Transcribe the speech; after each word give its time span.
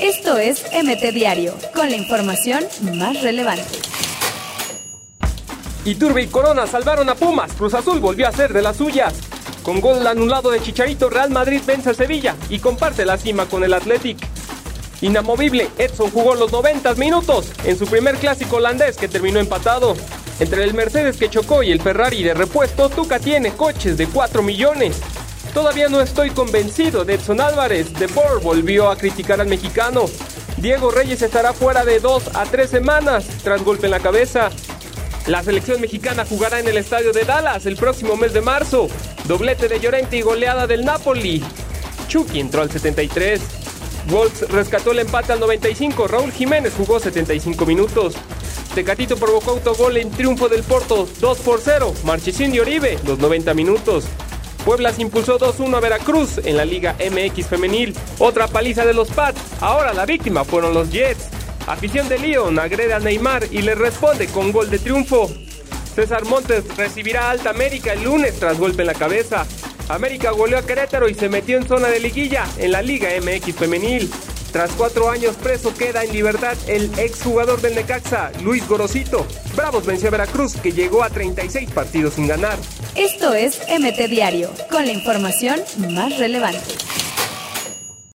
Esto 0.00 0.38
es 0.38 0.64
MT 0.72 1.12
Diario, 1.12 1.54
con 1.74 1.90
la 1.90 1.96
información 1.96 2.64
más 2.94 3.22
relevante. 3.22 3.78
Iturbe 5.84 6.22
y 6.22 6.26
Corona 6.26 6.66
salvaron 6.66 7.08
a 7.08 7.14
Pumas. 7.14 7.52
Cruz 7.52 7.74
Azul 7.74 7.98
volvió 8.00 8.28
a 8.28 8.32
ser 8.32 8.52
de 8.52 8.62
las 8.62 8.76
suyas. 8.76 9.14
Con 9.62 9.80
gol 9.80 10.06
anulado 10.06 10.50
de 10.50 10.60
Chicharito, 10.60 11.10
Real 11.10 11.30
Madrid 11.30 11.62
vence 11.66 11.90
a 11.90 11.94
Sevilla 11.94 12.36
y 12.48 12.58
comparte 12.58 13.04
la 13.04 13.16
cima 13.16 13.46
con 13.46 13.64
el 13.64 13.74
Athletic. 13.74 14.18
Inamovible, 15.00 15.68
Edson 15.78 16.10
jugó 16.10 16.34
los 16.34 16.50
90 16.52 16.94
minutos 16.94 17.52
en 17.64 17.78
su 17.78 17.86
primer 17.86 18.16
clásico 18.16 18.56
holandés 18.56 18.96
que 18.96 19.08
terminó 19.08 19.40
empatado. 19.40 19.96
Entre 20.40 20.62
el 20.62 20.74
Mercedes 20.74 21.16
que 21.16 21.30
chocó 21.30 21.62
y 21.62 21.70
el 21.70 21.80
Ferrari 21.80 22.22
de 22.22 22.34
repuesto, 22.34 22.88
Tuca 22.88 23.18
tiene 23.18 23.52
coches 23.52 23.96
de 23.96 24.06
4 24.06 24.42
millones. 24.42 25.00
Todavía 25.54 25.88
no 25.88 26.00
estoy 26.00 26.30
convencido 26.30 27.04
de 27.04 27.14
Edson 27.14 27.40
Álvarez. 27.40 27.92
De 27.94 28.06
Boer 28.06 28.40
volvió 28.42 28.90
a 28.90 28.96
criticar 28.96 29.40
al 29.40 29.48
mexicano. 29.48 30.06
Diego 30.58 30.90
Reyes 30.90 31.22
estará 31.22 31.52
fuera 31.52 31.84
de 31.84 32.00
2 32.00 32.34
a 32.34 32.44
3 32.44 32.68
semanas 32.68 33.26
tras 33.42 33.62
golpe 33.62 33.86
en 33.86 33.92
la 33.92 34.00
cabeza. 34.00 34.50
La 35.26 35.42
selección 35.42 35.80
mexicana 35.80 36.24
jugará 36.24 36.58
en 36.60 36.68
el 36.68 36.76
estadio 36.76 37.12
de 37.12 37.24
Dallas 37.24 37.66
el 37.66 37.76
próximo 37.76 38.16
mes 38.16 38.32
de 38.32 38.40
marzo. 38.40 38.88
Doblete 39.26 39.68
de 39.68 39.80
Llorente 39.80 40.16
y 40.16 40.22
goleada 40.22 40.66
del 40.66 40.84
Napoli. 40.84 41.44
Chucky 42.08 42.40
entró 42.40 42.62
al 42.62 42.70
73. 42.70 43.40
Wolves 44.08 44.48
rescató 44.48 44.92
el 44.92 45.00
empate 45.00 45.32
al 45.32 45.40
95. 45.40 46.08
Raúl 46.08 46.32
Jiménez 46.32 46.72
jugó 46.76 46.98
75 46.98 47.66
minutos. 47.66 48.14
Tecatito 48.74 49.16
provocó 49.16 49.52
autogol 49.52 49.96
en 49.96 50.10
triunfo 50.10 50.48
del 50.48 50.62
Porto 50.62 51.08
2 51.20 51.38
por 51.38 51.60
0. 51.62 51.94
Marchesín 52.04 52.54
y 52.54 52.60
Oribe 52.60 52.98
los 53.04 53.18
90 53.18 53.54
minutos. 53.54 54.04
Puebla 54.68 54.92
se 54.92 55.00
impulsó 55.00 55.38
2-1 55.38 55.78
a 55.78 55.80
Veracruz 55.80 56.40
en 56.44 56.58
la 56.58 56.66
Liga 56.66 56.94
MX 57.00 57.46
Femenil. 57.46 57.94
Otra 58.18 58.48
paliza 58.48 58.84
de 58.84 58.92
los 58.92 59.08
Pats. 59.08 59.40
Ahora 59.62 59.94
la 59.94 60.04
víctima 60.04 60.44
fueron 60.44 60.74
los 60.74 60.90
Jets. 60.90 61.30
Afición 61.66 62.06
de 62.10 62.18
Lyon 62.18 62.58
agrede 62.58 62.92
a 62.92 62.98
Neymar 62.98 63.44
y 63.50 63.62
le 63.62 63.74
responde 63.74 64.26
con 64.26 64.52
gol 64.52 64.68
de 64.68 64.78
triunfo. 64.78 65.30
César 65.94 66.26
Montes 66.26 66.76
recibirá 66.76 67.28
a 67.28 67.30
Alta 67.30 67.48
América 67.48 67.94
el 67.94 68.04
lunes 68.04 68.38
tras 68.38 68.58
golpe 68.58 68.82
en 68.82 68.88
la 68.88 68.94
cabeza. 68.94 69.46
América 69.88 70.32
goleó 70.32 70.58
a 70.58 70.66
Querétaro 70.66 71.08
y 71.08 71.14
se 71.14 71.30
metió 71.30 71.56
en 71.56 71.66
zona 71.66 71.88
de 71.88 72.00
liguilla 72.00 72.44
en 72.58 72.72
la 72.72 72.82
Liga 72.82 73.08
MX 73.22 73.54
Femenil. 73.54 74.10
Tras 74.52 74.70
cuatro 74.72 75.10
años 75.10 75.36
preso 75.36 75.74
queda 75.74 76.04
en 76.04 76.12
libertad 76.12 76.56
el 76.66 76.90
exjugador 76.98 77.60
del 77.60 77.74
Necaxa, 77.74 78.32
Luis 78.42 78.66
Gorosito. 78.66 79.26
Bravos 79.54 79.84
venció 79.84 80.08
a 80.08 80.12
Veracruz, 80.12 80.54
que 80.54 80.72
llegó 80.72 81.02
a 81.02 81.10
36 81.10 81.70
partidos 81.70 82.14
sin 82.14 82.26
ganar. 82.26 82.58
Esto 82.94 83.34
es 83.34 83.60
MT 83.68 84.08
Diario, 84.08 84.50
con 84.70 84.86
la 84.86 84.92
información 84.92 85.60
más 85.90 86.18
relevante. 86.18 86.97